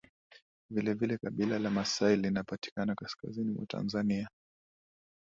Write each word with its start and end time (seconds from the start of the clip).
vile 0.71 0.93
vile 0.93 1.17
kabila 1.17 1.59
la 1.59 1.69
maasai 1.69 2.15
linapatikana 2.17 2.95
kaskazini 2.95 3.51
mwa 3.51 3.65
Tanzania 3.65 4.29